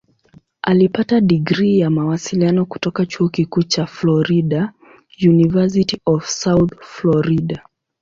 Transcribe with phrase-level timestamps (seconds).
[0.61, 4.73] Alipata digrii ya Mawasiliano kutoka Chuo Kikuu cha Florida
[5.27, 7.61] "University of South Florida".